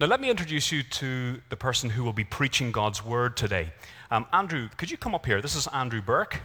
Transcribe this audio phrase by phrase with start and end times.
[0.00, 3.70] Now, let me introduce you to the person who will be preaching God's word today.
[4.10, 5.42] Um, Andrew, could you come up here?
[5.42, 6.40] This is Andrew Burke.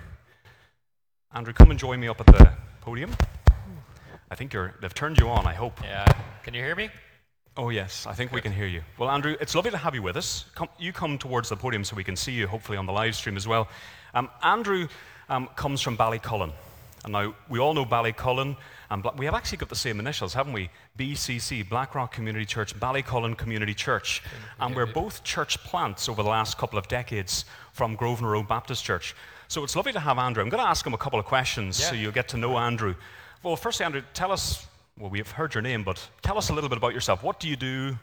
[1.34, 3.16] Andrew, come and join me up at the podium.
[4.30, 5.80] I think you're, they've turned you on, I hope.
[5.82, 6.06] Yeah.
[6.44, 6.90] Can you hear me?
[7.56, 8.82] Oh, yes, I think we can hear you.
[8.98, 10.44] Well, Andrew, it's lovely to have you with us.
[10.54, 13.16] Come, you come towards the podium so we can see you, hopefully, on the live
[13.16, 13.70] stream as well.
[14.14, 14.90] Um, Andrew
[15.30, 16.52] um, comes from Ballycullen.
[17.06, 18.58] And now, we all know Ballycullen,
[18.90, 20.72] and we have actually got the same initials, haven't we?
[20.98, 24.24] BCC, Blackrock Community Church, Ballycullen Community Church.
[24.60, 28.84] And we're both church plants over the last couple of decades from Grosvenor Road Baptist
[28.84, 29.16] Church.
[29.48, 30.42] So it's lovely to have Andrew.
[30.42, 31.90] I'm going to ask him a couple of questions yeah.
[31.90, 32.96] so you'll get to know Andrew.
[33.44, 34.66] Well, firstly, Andrew, tell us
[34.98, 37.22] well, we've heard your name, but tell us a little bit about yourself.
[37.22, 37.98] What do you do?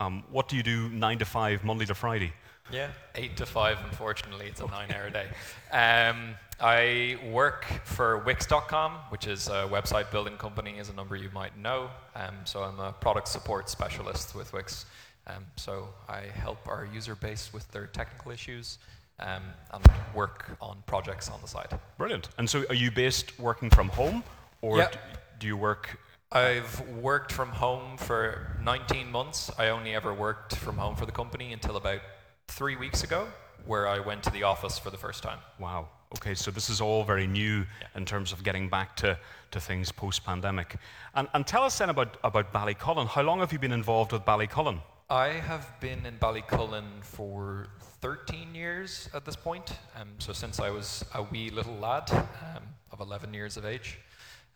[0.00, 2.32] Um, what do you do nine to five, Monday to Friday?
[2.72, 4.46] Yeah, eight to five, unfortunately.
[4.46, 5.26] It's a nine hour day.
[5.72, 11.30] Um, I work for Wix.com, which is a website building company, as a number you
[11.32, 11.90] might know.
[12.14, 14.84] Um, so I'm a product support specialist with Wix.
[15.26, 18.78] Um, so I help our user base with their technical issues
[19.20, 19.84] um, and
[20.14, 21.78] work on projects on the side.
[21.98, 22.28] Brilliant.
[22.38, 24.22] And so are you based working from home,
[24.60, 24.96] or yep.
[25.38, 25.98] do you work
[26.32, 29.50] I've worked from home for 19 months.
[29.58, 32.02] I only ever worked from home for the company until about
[32.50, 33.28] three weeks ago,
[33.66, 35.38] where I went to the office for the first time.
[35.58, 35.88] Wow.
[36.16, 37.86] Okay, so this is all very new yeah.
[37.94, 39.16] in terms of getting back to,
[39.52, 40.76] to things post pandemic.
[41.14, 43.06] And, and tell us then about, about Ballycullen.
[43.06, 44.80] How long have you been involved with Ballycullen?
[45.08, 47.68] I have been in Ballycullen for
[48.00, 49.72] 13 years at this point.
[50.00, 53.98] Um, so since I was a wee little lad um, of 11 years of age.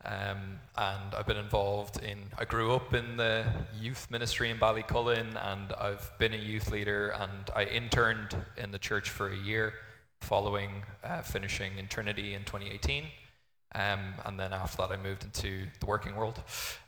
[0.04, 3.44] Um, and I've been involved in, I grew up in the
[3.80, 8.78] youth ministry in Ballycullen, and I've been a youth leader, and I interned in the
[8.78, 9.72] church for a year
[10.20, 13.04] following uh, finishing in Trinity in 2018.
[13.74, 16.40] Um, and then after that, I moved into the working world.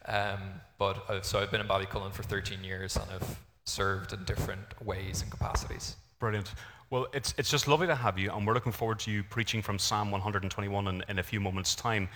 [0.06, 0.41] Um,
[0.78, 4.84] but I've, so I've been in Ballycullen for 13 years, and I've served in different
[4.84, 5.97] ways and capacities.
[6.20, 6.53] Brilliant.
[6.91, 9.61] Well, it's, it's just lovely to have you, and we're looking forward to you preaching
[9.61, 12.09] from Psalm 121 in, in a few moments' time.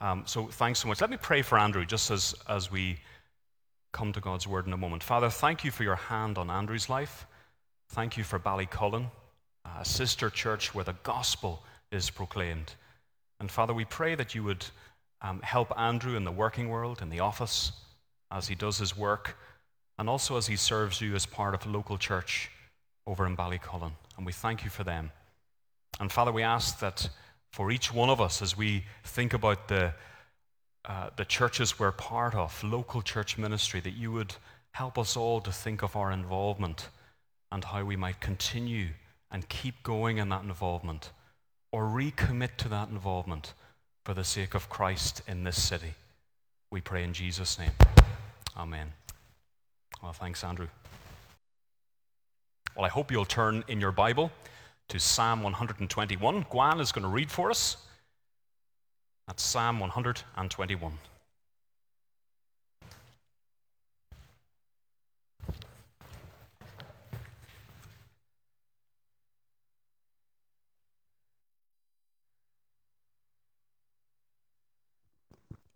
[0.00, 1.00] Um, so thanks so much.
[1.00, 2.98] Let me pray for Andrew just as, as we
[3.92, 5.02] come to God's word in a moment.
[5.02, 7.26] Father, thank you for your hand on Andrew's life.
[7.90, 9.10] Thank you for Ballycullen,
[9.78, 11.62] a sister church where the gospel
[11.92, 12.74] is proclaimed.
[13.40, 14.66] And Father, we pray that you would
[15.22, 17.72] um, help Andrew in the working world, in the office,
[18.30, 19.36] as he does his work,
[19.98, 22.50] and also as he serves you as part of a local church
[23.06, 23.92] over in Ballycullen.
[24.16, 25.12] And we thank you for them.
[26.00, 27.08] And Father, we ask that
[27.54, 29.94] for each one of us as we think about the,
[30.86, 34.34] uh, the churches we're part of, local church ministry, that you would
[34.72, 36.88] help us all to think of our involvement
[37.52, 38.88] and how we might continue
[39.30, 41.12] and keep going in that involvement
[41.70, 43.54] or recommit to that involvement
[44.04, 45.94] for the sake of Christ in this city.
[46.72, 47.70] We pray in Jesus' name.
[48.56, 48.92] Amen.
[50.02, 50.66] Well, thanks, Andrew.
[52.74, 54.32] Well, I hope you'll turn in your Bible
[54.88, 56.44] to Psalm 121.
[56.44, 57.76] Guan is going to read for us.
[59.26, 60.92] That's Psalm 121.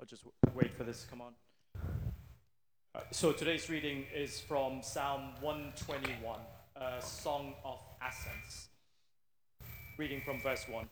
[0.01, 0.25] I'll just
[0.55, 1.33] wait for this to come on.
[2.95, 6.41] Uh, so today's reading is from Psalm 121,
[6.77, 8.68] a song of ascents.
[9.99, 10.89] Reading from verse 1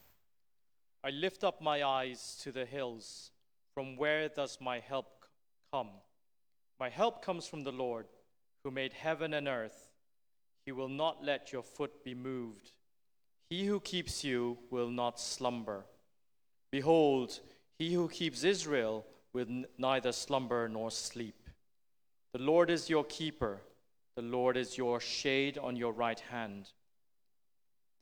[1.05, 3.31] I lift up my eyes to the hills.
[3.72, 5.25] From where does my help
[5.72, 5.91] come?
[6.81, 8.06] My help comes from the Lord,
[8.65, 9.91] who made heaven and earth.
[10.65, 12.72] He will not let your foot be moved.
[13.49, 15.84] He who keeps you will not slumber.
[16.73, 17.38] Behold,
[17.78, 19.47] he who keeps Israel will
[19.78, 21.49] neither slumber nor sleep.
[22.33, 23.61] The Lord is your keeper,
[24.17, 26.73] the Lord is your shade on your right hand.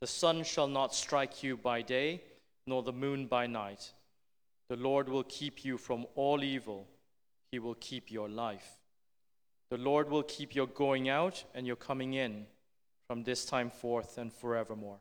[0.05, 2.21] The sun shall not strike you by day,
[2.67, 3.91] nor the moon by night.
[4.69, 6.85] The Lord will keep you from all evil.
[7.51, 8.77] He will keep your life.
[9.71, 12.45] The Lord will keep your going out and your coming in
[13.07, 14.99] from this time forth and forevermore.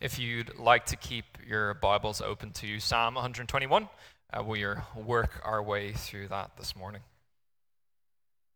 [0.00, 3.88] If you'd like to keep your Bibles open to Psalm 121,
[4.32, 7.02] uh, we'll work our way through that this morning.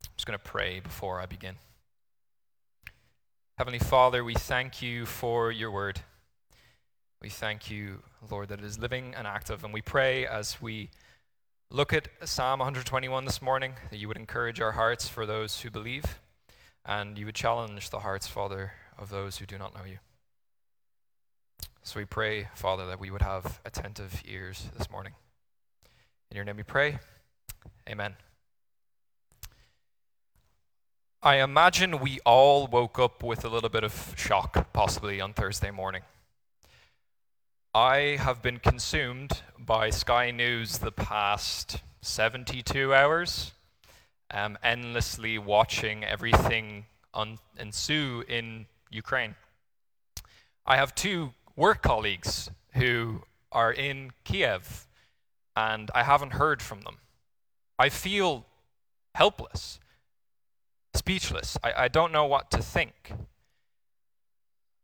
[0.02, 1.54] I'm just going to pray before I begin.
[3.60, 6.00] Heavenly Father, we thank you for your word.
[7.20, 9.64] We thank you, Lord, that it is living and active.
[9.64, 10.88] And we pray as we
[11.70, 15.70] look at Psalm 121 this morning that you would encourage our hearts for those who
[15.70, 16.20] believe,
[16.86, 19.98] and you would challenge the hearts, Father, of those who do not know you.
[21.82, 25.12] So we pray, Father, that we would have attentive ears this morning.
[26.30, 26.98] In your name we pray.
[27.86, 28.14] Amen.
[31.22, 35.70] I imagine we all woke up with a little bit of shock, possibly on Thursday
[35.70, 36.00] morning.
[37.74, 43.52] I have been consumed by Sky News the past 72 hours,
[44.30, 49.34] um, endlessly watching everything un- ensue in Ukraine.
[50.64, 54.86] I have two work colleagues who are in Kiev,
[55.54, 56.96] and I haven't heard from them.
[57.78, 58.46] I feel
[59.14, 59.80] helpless,
[60.94, 61.56] speechless.
[61.62, 63.12] I, I don't know what to think.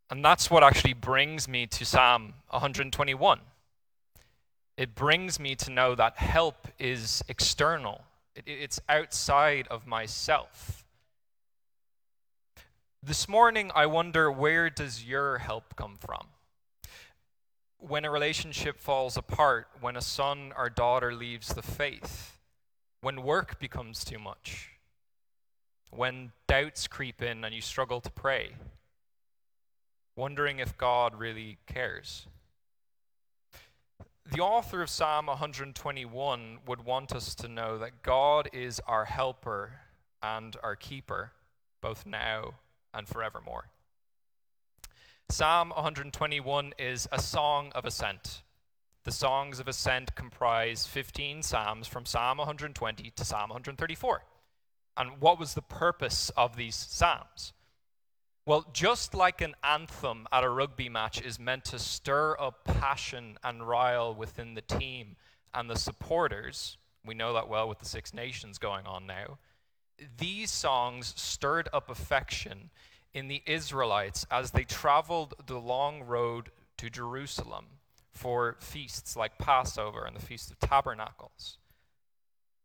[0.09, 3.41] And that's what actually brings me to Psalm 121.
[4.77, 8.03] It brings me to know that help is external,
[8.35, 10.85] it, it's outside of myself.
[13.03, 16.27] This morning, I wonder where does your help come from?
[17.79, 22.39] When a relationship falls apart, when a son or daughter leaves the faith,
[23.01, 24.76] when work becomes too much,
[25.91, 28.53] when doubts creep in and you struggle to pray
[30.17, 32.27] wondering if God really cares.
[34.33, 39.73] The author of Psalm 121 would want us to know that God is our helper
[40.23, 41.33] and our keeper,
[41.81, 42.55] both now
[42.93, 43.69] and forevermore.
[45.29, 48.43] Psalm 121 is a song of ascent.
[49.05, 54.23] The songs of ascent comprise 15 psalms from Psalm 120 to Psalm 134.
[54.97, 57.53] And what was the purpose of these psalms?
[58.47, 63.39] Well, just like an anthem at a rugby match is meant to stir up passion
[63.43, 65.17] and rile within the team
[65.53, 69.39] and the supporters, we know that well with the Six Nations going on now.
[70.19, 72.71] These songs stirred up affection
[73.13, 77.65] in the Israelites as they traveled the long road to Jerusalem
[78.13, 81.59] for feasts like Passover and the Feast of Tabernacles.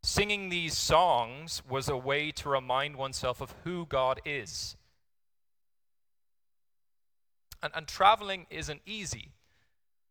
[0.03, 4.75] Singing these songs was a way to remind oneself of who God is
[7.63, 9.29] and, and traveling isn't easy.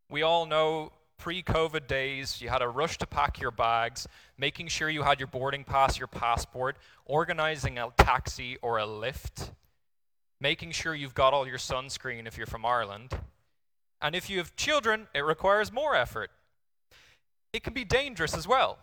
[0.09, 4.07] We all know pre COVID days, you had a rush to pack your bags,
[4.37, 9.51] making sure you had your boarding pass, your passport, organizing a taxi or a lift,
[10.39, 13.19] making sure you've got all your sunscreen if you're from Ireland.
[14.01, 16.31] And if you have children, it requires more effort.
[17.53, 18.79] It can be dangerous as well.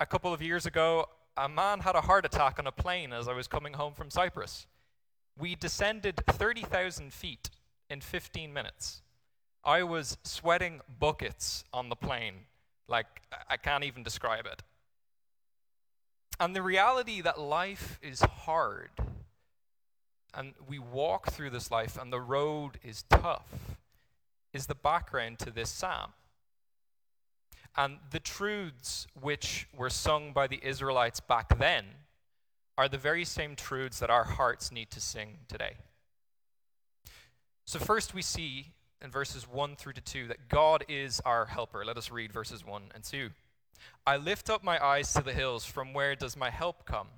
[0.00, 3.28] A couple of years ago, a man had a heart attack on a plane as
[3.28, 4.66] I was coming home from Cyprus.
[5.38, 7.50] We descended 30,000 feet
[7.90, 9.02] in 15 minutes.
[9.62, 12.46] I was sweating buckets on the plane.
[12.88, 13.06] Like,
[13.46, 14.62] I can't even describe it.
[16.40, 18.88] And the reality that life is hard,
[20.32, 23.76] and we walk through this life, and the road is tough,
[24.54, 26.14] is the background to this psalm.
[27.76, 31.84] And the truths which were sung by the Israelites back then
[32.76, 35.76] are the very same truths that our hearts need to sing today.
[37.64, 38.72] So, first we see
[39.02, 41.84] in verses 1 through to 2 that God is our helper.
[41.84, 43.30] Let us read verses 1 and 2.
[44.06, 45.64] I lift up my eyes to the hills.
[45.64, 47.08] From where does my help come?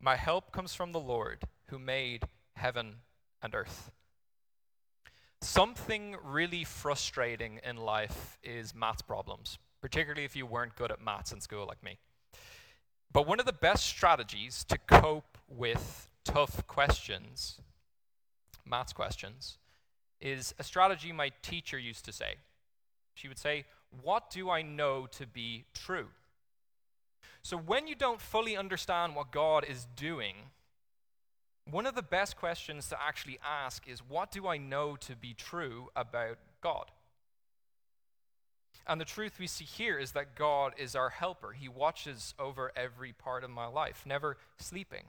[0.00, 2.24] My help comes from the Lord who made
[2.54, 2.96] heaven
[3.42, 3.90] and earth.
[5.40, 11.32] Something really frustrating in life is math problems, particularly if you weren't good at maths
[11.32, 11.98] in school like me.
[13.12, 17.60] But one of the best strategies to cope with tough questions,
[18.66, 19.58] maths questions,
[20.20, 22.36] is a strategy my teacher used to say.
[23.14, 23.64] She would say,
[24.02, 26.08] What do I know to be true?
[27.42, 30.34] So when you don't fully understand what God is doing,
[31.70, 35.34] one of the best questions to actually ask is, What do I know to be
[35.34, 36.90] true about God?
[38.86, 41.52] And the truth we see here is that God is our helper.
[41.52, 45.04] He watches over every part of my life, never sleeping.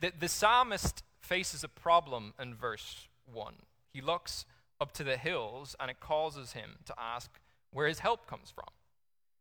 [0.00, 3.54] The, the psalmist faces a problem in verse 1.
[3.92, 4.44] He looks
[4.80, 7.30] up to the hills and it causes him to ask
[7.72, 8.68] where his help comes from.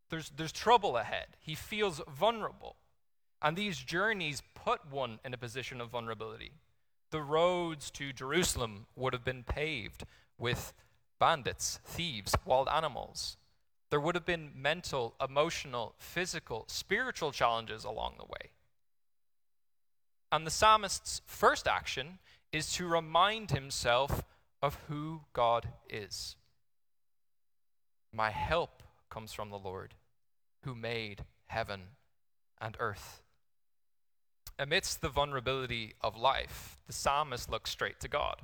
[0.09, 1.27] There's, there's trouble ahead.
[1.39, 2.75] He feels vulnerable.
[3.41, 6.51] And these journeys put one in a position of vulnerability.
[7.11, 10.05] The roads to Jerusalem would have been paved
[10.37, 10.73] with
[11.19, 13.37] bandits, thieves, wild animals.
[13.89, 18.51] There would have been mental, emotional, physical, spiritual challenges along the way.
[20.31, 22.17] And the psalmist's first action
[22.51, 24.23] is to remind himself
[24.61, 26.35] of who God is.
[28.11, 29.93] My help comes from the Lord
[30.63, 31.81] who made heaven
[32.59, 33.21] and earth.
[34.57, 38.37] Amidst the vulnerability of life, the psalmist looks straight to God.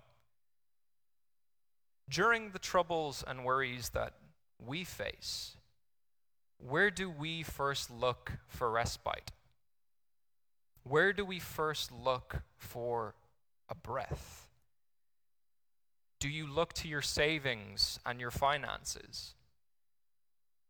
[2.09, 4.13] During the troubles and worries that
[4.57, 5.55] we face,
[6.57, 9.31] where do we first look for respite?
[10.83, 13.15] Where do we first look for
[13.69, 14.49] a breath?
[16.19, 19.35] Do you look to your savings and your finances?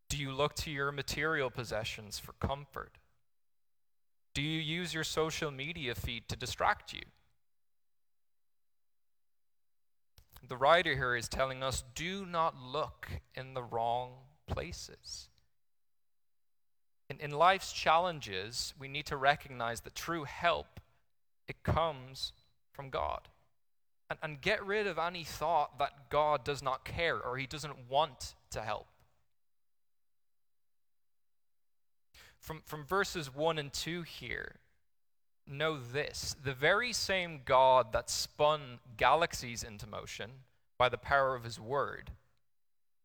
[0.09, 2.97] Do you look to your material possessions for comfort?
[4.33, 7.03] Do you use your social media feed to distract you?
[10.47, 14.13] The writer here is telling us do not look in the wrong
[14.47, 15.27] places.
[17.09, 20.79] In, in life's challenges, we need to recognize that true help,
[21.47, 22.33] it comes
[22.71, 23.27] from God.
[24.09, 27.89] And, and get rid of any thought that God does not care or he doesn't
[27.89, 28.87] want to help.
[32.39, 34.55] From, from verses 1 and 2 here,
[35.49, 40.31] know this the very same God that spun galaxies into motion
[40.77, 42.11] by the power of his word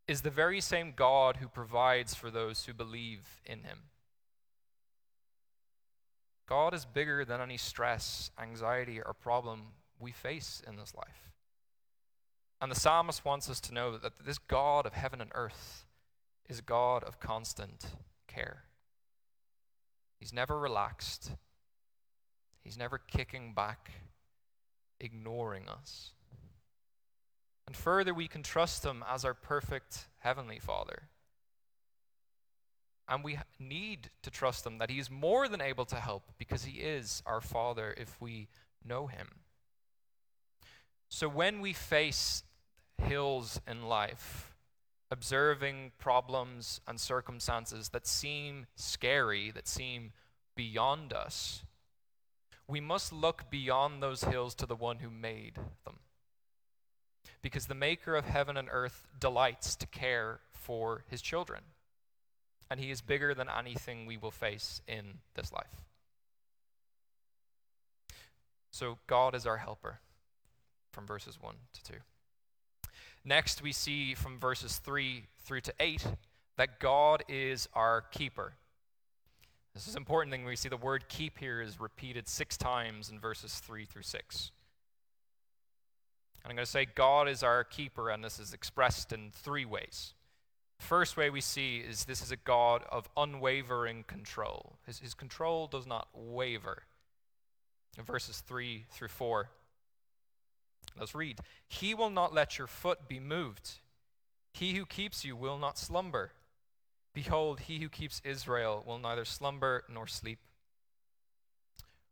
[0.07, 3.79] is the very same God who provides for those who believe in him.
[6.47, 9.61] God is bigger than any stress, anxiety, or problem
[9.99, 11.31] we face in this life.
[12.61, 15.85] And the psalmist wants us to know that this God of heaven and earth
[16.47, 17.85] is a God of constant
[18.27, 18.63] care.
[20.19, 21.31] He's never relaxed,
[22.65, 23.91] He's never kicking back,
[24.99, 26.13] ignoring us.
[27.67, 31.03] And further, we can trust Him as our perfect Heavenly Father.
[33.07, 36.63] And we need to trust Him that He is more than able to help because
[36.63, 38.47] He is our Father if we
[38.83, 39.27] know Him.
[41.07, 42.43] So when we face
[42.97, 44.55] hills in life,
[45.11, 50.13] observing problems and circumstances that seem scary, that seem
[50.55, 51.63] beyond us,
[52.67, 55.55] we must look beyond those hills to the one who made
[55.85, 55.99] them.
[57.41, 61.61] Because the maker of heaven and earth delights to care for his children
[62.69, 65.81] and He is bigger than anything we will face in this life.
[68.71, 69.99] So, God is our helper
[70.91, 71.93] from verses 1 to 2.
[73.23, 76.05] Next, we see from verses 3 through to 8
[76.57, 78.53] that God is our keeper.
[79.75, 80.45] This is important thing.
[80.45, 84.51] We see the word keep here is repeated six times in verses 3 through 6.
[86.41, 89.65] And I'm going to say God is our keeper, and this is expressed in three
[89.65, 90.13] ways.
[90.79, 94.77] The First way we see is this is a God of unwavering control.
[94.85, 96.83] His, his control does not waver.
[97.97, 99.49] In verses 3 through 4,
[100.97, 101.39] let's read.
[101.67, 103.79] He will not let your foot be moved.
[104.53, 106.31] He who keeps you will not slumber.
[107.15, 110.37] Behold, he who keeps Israel will neither slumber nor sleep.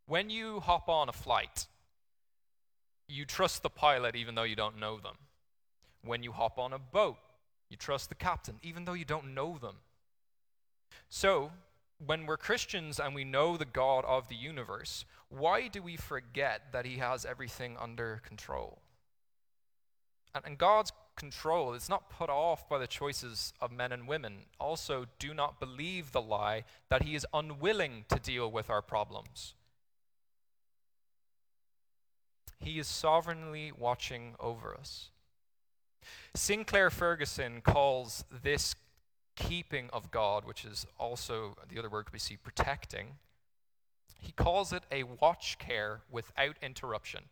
[0.08, 1.68] When you hop on a flight,
[3.08, 5.18] you trust the pilot even though you don't know them.
[6.04, 7.18] When you hop on a boat,
[7.70, 9.76] you trust the captain, even though you don't know them.
[11.10, 11.52] So,
[12.06, 16.72] when we're Christians and we know the God of the universe, why do we forget
[16.72, 18.80] that He has everything under control?
[20.46, 24.46] And, God's control is not put off by the choices of men and women.
[24.60, 29.54] Also, do not believe the lie that He is unwilling to deal with our problems.
[32.60, 35.10] He is sovereignly watching over us.
[36.34, 38.76] Sinclair Ferguson calls this
[39.36, 43.18] keeping of God, which is also the other word we see, protecting,
[44.24, 47.26] he calls it a watch care without interruption.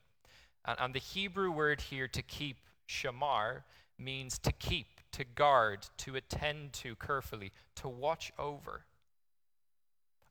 [0.66, 2.58] And, and the Hebrew word here to keep,
[2.92, 3.64] shamar,
[3.98, 8.86] means to keep, to guard, to attend to carefully, to watch over.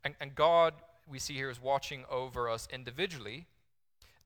[0.04, 0.74] And, and God,
[1.08, 3.46] we see here, is watching over us individually,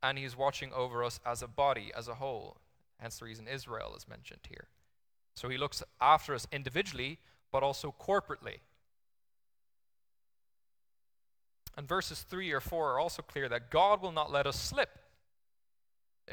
[0.03, 2.59] and He is watching over us as a body, as a whole.
[2.99, 4.69] Hence the reason Israel is mentioned here.
[5.35, 7.19] So he looks after us individually,
[7.51, 8.59] but also corporately.
[11.77, 14.91] And verses 3 or 4 are also clear that God will not let us slip.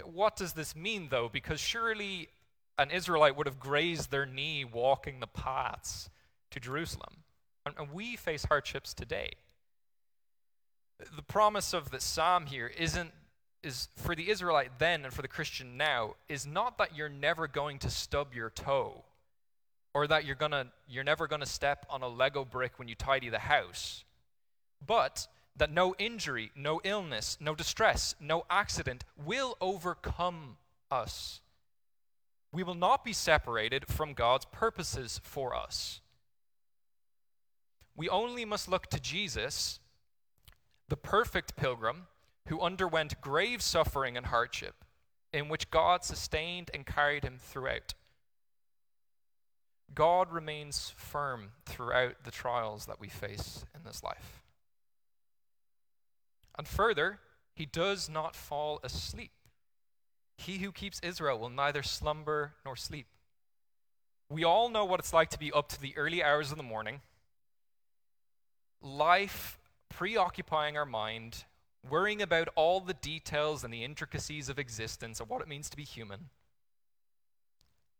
[0.05, 1.29] What does this mean, though?
[1.29, 2.29] Because surely
[2.77, 6.09] an Israelite would have grazed their knee walking the paths
[6.51, 7.23] to Jerusalem.
[7.65, 9.31] And, we face hardships today.
[11.15, 13.11] The promise of the psalm here isn't
[13.63, 17.47] is for the Israelite then and for the Christian now is not that you're never
[17.47, 19.03] going to stub your toe
[19.93, 22.95] or that you're gonna you're never going to step on a Lego brick when you
[22.95, 24.03] tidy the house,
[24.85, 30.57] but that no injury, no illness, no distress, no accident will overcome
[30.89, 31.41] us.
[32.51, 36.01] We will not be separated from God's purposes for us.
[37.95, 39.79] We only must look to Jesus,
[40.89, 42.07] the perfect pilgrim,
[42.47, 44.83] who underwent grave suffering and hardship,
[45.31, 47.93] in which God sustained and carried him throughout.
[49.93, 54.40] God remains firm throughout the trials that we face in this life.
[56.57, 57.19] And further,
[57.55, 59.31] he does not fall asleep.
[60.37, 63.07] He who keeps Israel will neither slumber nor sleep.
[64.29, 66.63] We all know what it's like to be up to the early hours of the
[66.63, 67.01] morning,
[68.81, 71.43] life preoccupying our mind,
[71.87, 75.77] worrying about all the details and the intricacies of existence and what it means to
[75.77, 76.29] be human.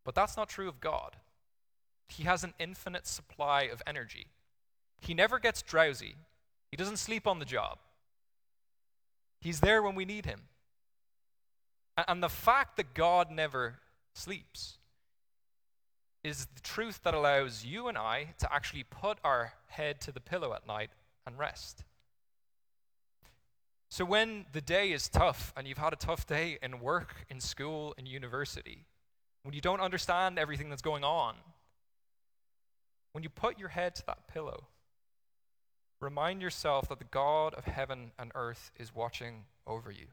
[0.04, 1.18] But that's not true of God.
[2.08, 4.28] He has an infinite supply of energy.
[5.00, 6.16] He never gets drowsy.
[6.70, 7.78] He doesn't sleep on the job.
[9.42, 10.44] He's there when we need him.
[12.08, 13.80] And the fact that God never
[14.14, 14.78] sleeps
[16.24, 20.20] is the truth that allows you and I to actually put our head to the
[20.20, 20.92] pillow at night
[21.26, 21.84] and rest.
[23.90, 27.42] So when the day is tough and you've had a tough day in work, in
[27.42, 28.86] school, in university,
[29.44, 31.36] when you don't understand everything that's going on,
[33.12, 34.68] when you put your head to that pillow,
[36.02, 40.08] remind yourself that the God of heaven and earth is watching over you.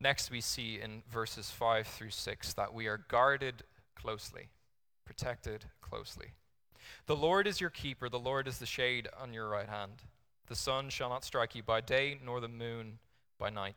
[0.00, 3.62] Next, we see in verses 5 through 6 that we are guarded
[3.94, 4.48] closely,
[5.04, 6.32] protected closely.
[7.06, 10.02] The Lord is your keeper, the Lord is the shade on your right hand.
[10.48, 12.98] The sun shall not strike you by day, nor the moon
[13.38, 13.74] by night.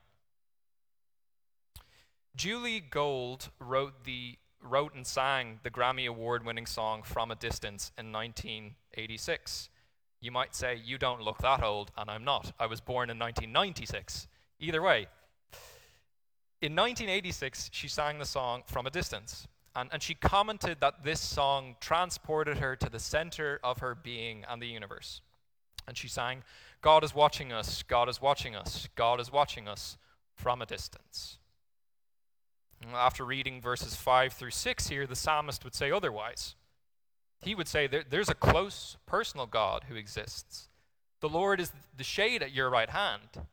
[2.35, 7.91] Julie Gold wrote the wrote and sang the Grammy Award winning song From a Distance
[7.97, 9.69] in 1986.
[10.21, 12.51] You might say, You don't look that old, and I'm not.
[12.59, 14.27] I was born in 1996.
[14.59, 15.07] Either way,
[16.61, 19.47] in 1986, she sang the song From a Distance.
[19.75, 24.43] And, and she commented that this song transported her to the center of her being
[24.49, 25.21] and the universe.
[25.87, 26.43] And she sang,
[26.81, 29.97] God is watching us, God is watching us, God is watching us
[30.35, 31.38] from a distance.
[32.93, 36.55] After reading verses 5 through 6 here, the psalmist would say otherwise.
[37.41, 40.69] He would say there, there's a close personal God who exists.
[41.21, 43.45] The Lord is the shade at your right hand.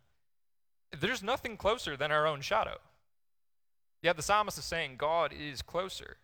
[0.99, 2.79] There's nothing closer than our own shadow.
[4.03, 6.19] Yet the psalmist is saying God is closer.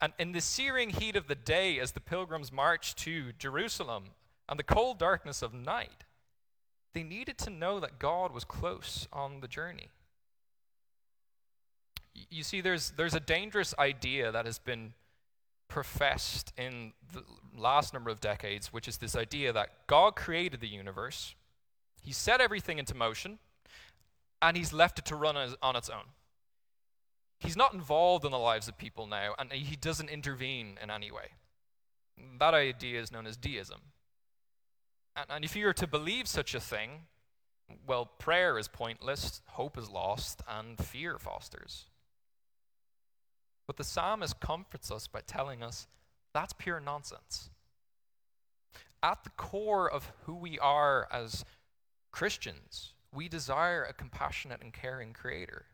[0.00, 4.10] And in the searing heat of the day, as the pilgrims marched to Jerusalem
[4.48, 6.04] and the cold darkness of night,
[6.92, 9.88] they needed to know that God was close on the journey.
[12.30, 14.92] You see, there's, there's a dangerous idea that has been
[15.68, 17.22] professed in the
[17.56, 21.34] last number of decades, which is this idea that God created the universe,
[22.02, 23.38] He set everything into motion,
[24.40, 26.04] and He's left it to run on its own.
[27.40, 31.10] He's not involved in the lives of people now, and He doesn't intervene in any
[31.10, 31.32] way.
[32.38, 33.80] That idea is known as deism.
[35.16, 37.06] And, and if you are to believe such a thing,
[37.86, 41.86] well, prayer is pointless, hope is lost, and fear fosters.
[43.66, 45.86] But the psalmist comforts us by telling us
[46.32, 47.50] that's pure nonsense.
[49.02, 51.44] At the core of who we are as
[52.10, 55.66] Christians, we desire a compassionate and caring creator.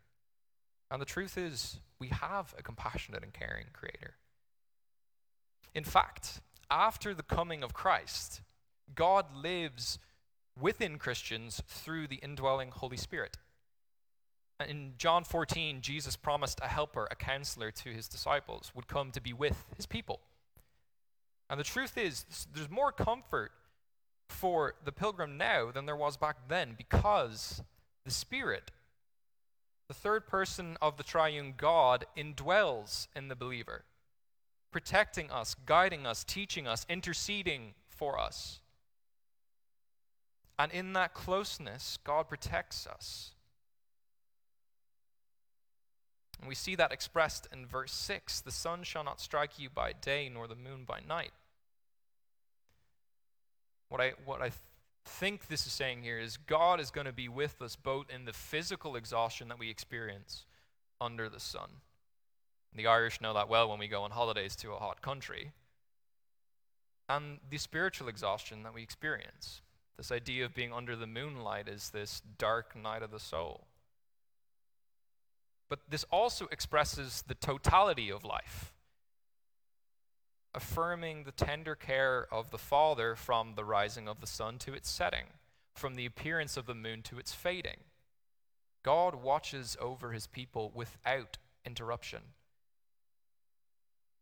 [0.89, 4.15] And the truth is, we have a compassionate and caring creator.
[5.73, 8.41] In fact, after the coming of Christ,
[8.93, 9.99] God lives
[10.59, 13.37] within Christians through the indwelling Holy Spirit.
[14.69, 19.21] In John 14, Jesus promised a helper, a counselor to his disciples, would come to
[19.21, 20.19] be with his people.
[21.49, 23.51] And the truth is, there's more comfort
[24.29, 27.61] for the pilgrim now than there was back then because
[28.05, 28.71] the Spirit,
[29.87, 33.83] the third person of the triune God, indwells in the believer,
[34.71, 38.61] protecting us, guiding us, teaching us, interceding for us.
[40.57, 43.31] And in that closeness, God protects us.
[46.41, 49.93] And we see that expressed in verse 6 the sun shall not strike you by
[49.93, 51.31] day, nor the moon by night.
[53.89, 54.55] What I, what I th-
[55.05, 58.25] think this is saying here is God is going to be with us both in
[58.25, 60.45] the physical exhaustion that we experience
[60.99, 61.69] under the sun.
[62.73, 65.51] The Irish know that well when we go on holidays to a hot country.
[67.09, 69.61] And the spiritual exhaustion that we experience.
[69.97, 73.67] This idea of being under the moonlight is this dark night of the soul.
[75.71, 78.73] But this also expresses the totality of life,
[80.53, 84.89] affirming the tender care of the Father from the rising of the sun to its
[84.89, 85.27] setting,
[85.73, 87.85] from the appearance of the moon to its fading.
[88.83, 92.23] God watches over his people without interruption.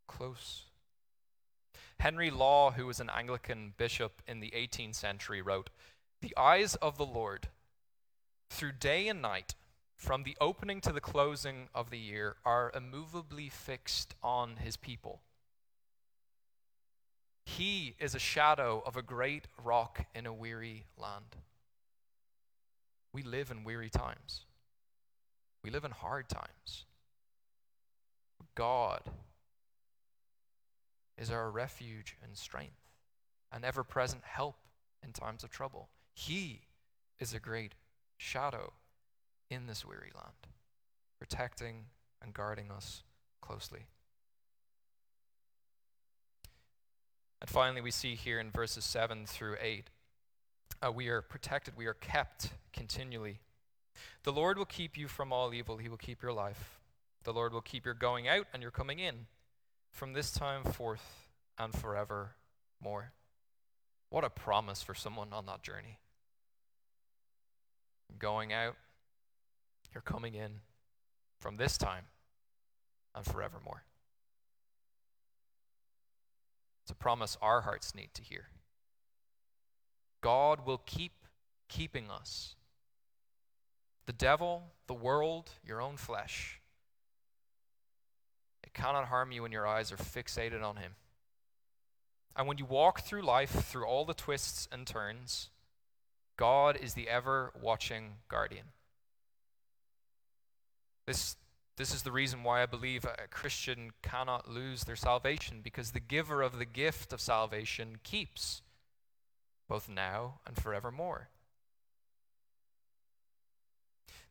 [0.07, 0.65] Close.
[1.99, 5.71] Henry Law, who was an Anglican bishop in the 18th century, wrote
[6.21, 7.47] The eyes of the Lord,
[8.51, 9.55] through day and night,
[9.99, 15.19] from the opening to the closing of the year, are immovably fixed on his people.
[17.43, 21.35] He is a shadow of a great rock in a weary land.
[23.11, 24.45] We live in weary times.
[25.65, 26.85] We live in hard times.
[28.55, 29.01] God
[31.17, 32.87] is our refuge and strength,
[33.51, 34.55] an ever present help
[35.03, 35.89] in times of trouble.
[36.13, 36.61] He
[37.19, 37.73] is a great
[38.15, 38.71] shadow
[39.49, 40.47] in this weary land,
[41.17, 41.85] protecting
[42.21, 43.03] and guarding us
[43.41, 43.87] closely.
[47.41, 49.89] And finally, we see here in verses 7 through 8
[50.81, 53.39] uh, we are protected, we are kept continually.
[54.23, 56.79] The Lord will keep you from all evil, He will keep your life.
[57.23, 59.27] The Lord will keep your going out and your coming in
[59.91, 63.11] from this time forth and forevermore.
[64.09, 65.99] What a promise for someone on that journey.
[68.17, 68.75] Going out,
[69.93, 70.61] you're coming in
[71.39, 72.05] from this time
[73.15, 73.83] and forevermore.
[76.83, 78.47] It's a promise our hearts need to hear.
[80.21, 81.13] God will keep
[81.67, 82.55] keeping us.
[84.05, 86.59] The devil, the world, your own flesh,
[88.63, 90.93] it cannot harm you when your eyes are fixated on Him.
[92.35, 95.49] And when you walk through life, through all the twists and turns,
[96.37, 98.65] God is the ever watching guardian.
[101.09, 101.37] This,
[101.75, 105.99] this is the reason why I believe a Christian cannot lose their salvation, because the
[105.99, 108.61] giver of the gift of salvation keeps,
[109.67, 111.29] both now and forevermore.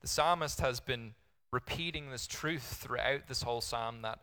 [0.02, 1.14] The psalmist has been
[1.50, 4.20] repeating this truth throughout this whole psalm that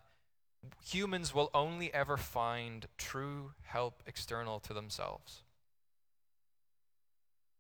[0.82, 5.44] humans will only ever find true help external to themselves,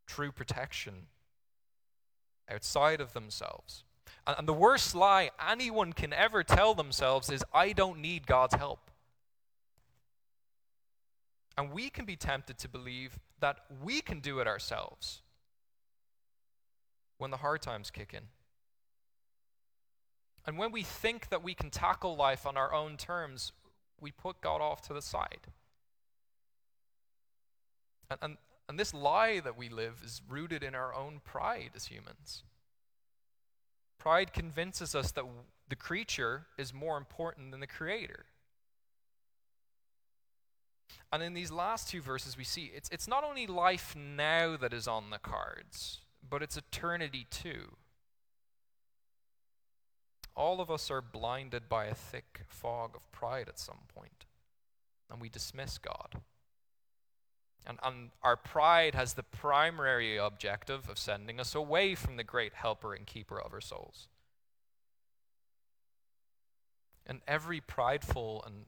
[0.07, 1.07] true protection
[2.49, 3.83] outside of themselves.
[4.27, 8.89] And the worst lie anyone can ever tell themselves is, I don't need God's help.
[11.57, 15.21] And we can be tempted to believe that we can do it ourselves
[17.17, 18.23] when the hard times kick in.
[20.45, 23.51] And when we think that we can tackle life on our own terms,
[23.99, 25.47] we put God off to the side.
[28.09, 28.37] And, and,
[28.69, 32.43] and this lie that we live is rooted in our own pride as humans.
[33.97, 35.25] Pride convinces us that
[35.67, 38.25] the creature is more important than the creator.
[41.11, 44.73] And in these last two verses, we see it's, it's not only life now that
[44.73, 47.77] is on the cards, but it's eternity too.
[50.35, 54.25] All of us are blinded by a thick fog of pride at some point,
[55.09, 56.21] and we dismiss God.
[57.67, 62.53] And, and our pride has the primary objective of sending us away from the great
[62.53, 64.07] helper and keeper of our souls.
[67.07, 68.65] And every prideful and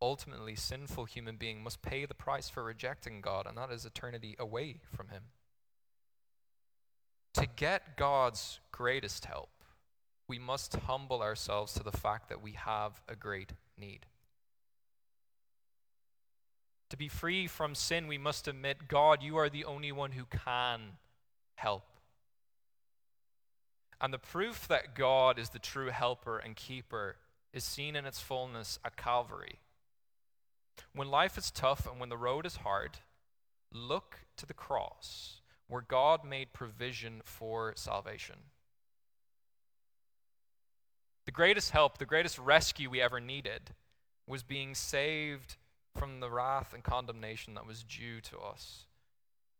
[0.00, 4.36] ultimately sinful human being must pay the price for rejecting God, and that is eternity
[4.38, 5.24] away from Him.
[7.34, 9.50] To get God's greatest help,
[10.28, 14.06] we must humble ourselves to the fact that we have a great need.
[16.94, 20.26] To be free from sin, we must admit, God, you are the only one who
[20.26, 20.92] can
[21.56, 21.82] help.
[24.00, 27.16] And the proof that God is the true helper and keeper
[27.52, 29.58] is seen in its fullness at Calvary.
[30.94, 32.98] When life is tough and when the road is hard,
[33.72, 38.36] look to the cross where God made provision for salvation.
[41.24, 43.74] The greatest help, the greatest rescue we ever needed
[44.28, 45.56] was being saved
[45.96, 48.86] from the wrath and condemnation that was due to us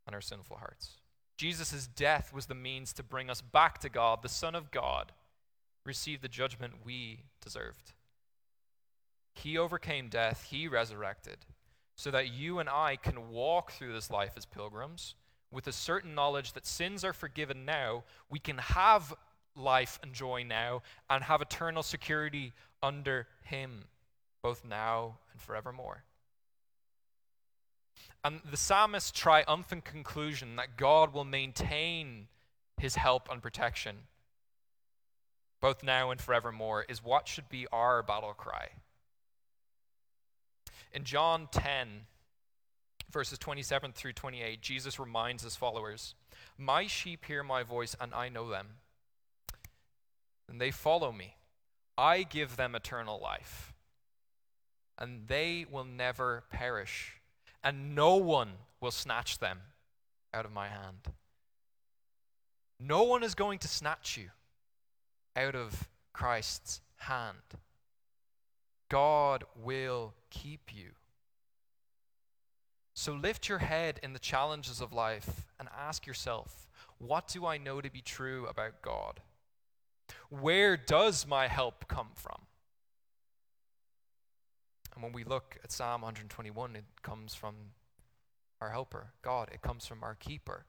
[0.07, 0.99] and our sinful hearts.
[1.37, 4.23] Jesus' death was the means to bring us back to God.
[4.23, 5.13] The Son of God
[5.85, 7.93] received the judgment we deserved.
[9.35, 11.39] He overcame death, He resurrected,
[11.97, 15.15] so that you and I can walk through this life as pilgrims
[15.51, 18.05] with a certain knowledge that sins are forgiven now.
[18.31, 19.15] We can have
[19.57, 23.85] life and joy now and have eternal security under Him,
[24.43, 26.05] both now and forevermore.
[28.25, 32.29] And the psalmist's triumphant conclusion that God will maintain
[32.79, 33.97] his help and protection,
[35.61, 38.69] both now and forevermore, is what should be our battle cry.
[40.93, 42.07] In John 10,
[43.11, 46.15] verses 27 through 28, Jesus reminds his followers
[46.57, 48.69] My sheep hear my voice, and I know them
[50.49, 51.37] and they follow me.
[51.97, 53.73] I give them eternal life,
[54.99, 57.21] and they will never perish,
[57.65, 58.51] and no one
[58.81, 59.59] will snatch them
[60.33, 61.09] out of my hand.
[62.79, 64.29] No one is going to snatch you
[65.35, 67.39] out of Christ's hand.
[68.91, 70.91] God will keep you.
[72.93, 77.59] So lift your head in the challenges of life and ask yourself, what do I
[77.59, 79.21] know to be true about God?
[80.29, 82.43] Where does my help come from?
[84.95, 87.55] And when we look at Psalm 121, it comes from
[88.61, 89.51] our helper, God.
[89.53, 90.67] It comes from our keeper,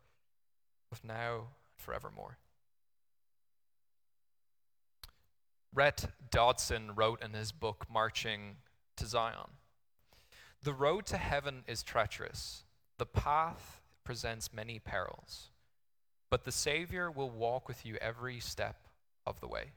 [0.89, 1.45] both now and
[1.77, 2.37] forevermore.
[5.73, 8.57] Rhett Dodson wrote in his book, Marching
[8.95, 9.57] to Zion
[10.63, 12.63] The road to heaven is treacherous,
[12.97, 15.49] the path presents many perils,
[16.29, 18.87] but the Savior will walk with you every step
[19.25, 19.73] of the way.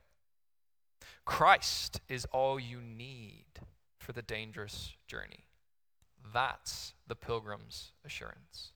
[1.25, 3.45] Christ is all you need
[4.09, 5.45] for the dangerous journey.
[6.33, 8.71] That's the pilgrim's assurance.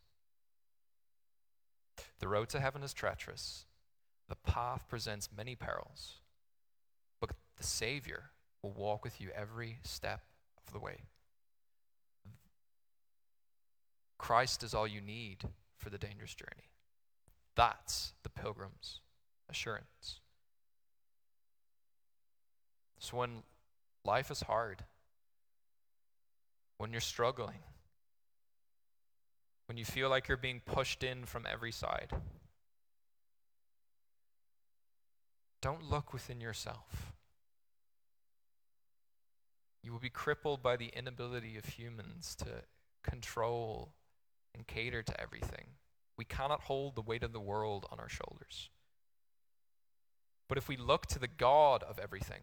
[2.19, 3.65] The road to heaven is treacherous.
[4.29, 6.19] The path presents many perils,
[7.19, 8.25] but the Savior
[8.61, 10.21] will walk with you every step
[10.67, 10.97] of the way.
[14.19, 15.45] Christ is all you need
[15.79, 16.69] for the dangerous journey.
[17.55, 18.99] That's the pilgrim's
[19.49, 20.19] assurance.
[22.99, 23.41] So when
[24.05, 24.83] life is hard,
[26.77, 27.59] when you're struggling,
[29.67, 32.11] when you feel like you're being pushed in from every side.
[35.61, 37.13] Don't look within yourself.
[39.81, 42.63] You will be crippled by the inability of humans to
[43.03, 43.93] control
[44.55, 45.67] and cater to everything.
[46.17, 48.69] We cannot hold the weight of the world on our shoulders.
[50.47, 52.41] But if we look to the God of everything,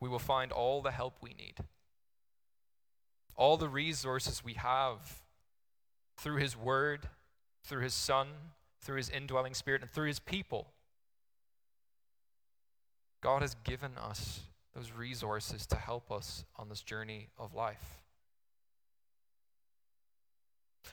[0.00, 1.56] we will find all the help we need
[3.36, 5.22] all the resources we have
[6.16, 7.08] through His Word,
[7.64, 8.28] through His Son,
[8.80, 10.68] through His indwelling Spirit, and through His people.
[13.22, 14.40] God has given us
[14.74, 18.02] those resources to help us on this journey of life.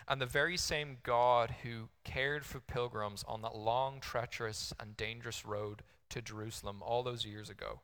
[0.07, 5.45] And the very same God who cared for pilgrims on that long, treacherous, and dangerous
[5.45, 7.81] road to Jerusalem all those years ago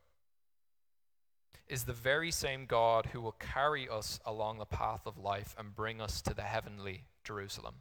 [1.68, 5.76] is the very same God who will carry us along the path of life and
[5.76, 7.76] bring us to the heavenly Jerusalem.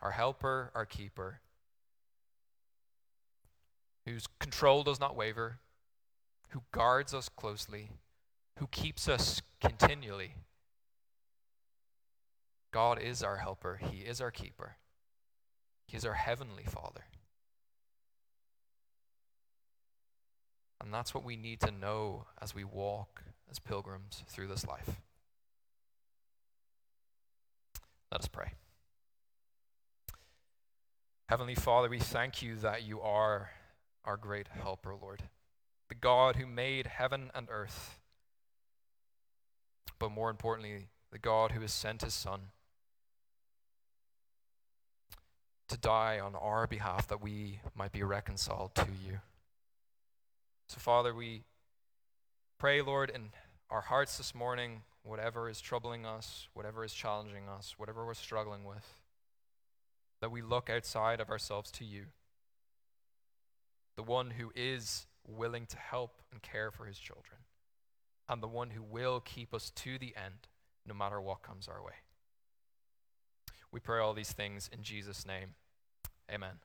[0.00, 1.40] Our helper, our keeper,
[4.04, 5.60] whose control does not waver,
[6.48, 7.90] who guards us closely,
[8.58, 10.34] who keeps us continually.
[12.72, 14.76] God is our helper, He is our keeper,
[15.86, 17.04] He is our heavenly Father.
[20.82, 25.00] And that's what we need to know as we walk as pilgrims through this life.
[28.10, 28.52] Let us pray.
[31.28, 33.50] Heavenly Father, we thank you that you are
[34.04, 35.22] our great helper, Lord,
[35.88, 38.00] the God who made heaven and earth,
[39.98, 42.40] but more importantly, the God who has sent his Son
[45.68, 49.20] to die on our behalf that we might be reconciled to you.
[50.72, 51.42] So, Father, we
[52.56, 53.28] pray, Lord, in
[53.68, 58.64] our hearts this morning, whatever is troubling us, whatever is challenging us, whatever we're struggling
[58.64, 59.02] with,
[60.22, 62.04] that we look outside of ourselves to you,
[63.98, 67.40] the one who is willing to help and care for his children,
[68.26, 70.48] and the one who will keep us to the end,
[70.88, 72.00] no matter what comes our way.
[73.70, 75.50] We pray all these things in Jesus' name.
[76.32, 76.60] Amen.